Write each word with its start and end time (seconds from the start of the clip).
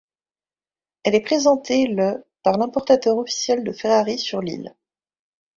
Elle 1.03 1.13
est 1.13 1.19
présentée 1.21 1.85
le 1.85 2.25
par 2.41 2.57
l'importateur 2.57 3.17
officiel 3.19 3.63
de 3.63 3.71
Ferrari 3.71 4.17
sur 4.17 4.41
l'île. 4.41 4.73